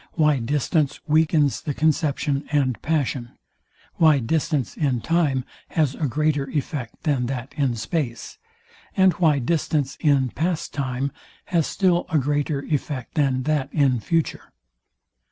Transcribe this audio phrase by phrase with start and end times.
[0.13, 3.33] Why distance weakens the conception and passion:
[3.97, 8.39] Why distance in time has a greater effect than that in space:
[8.97, 11.11] And why distance in past time
[11.53, 14.51] has still a greater effect than that in future.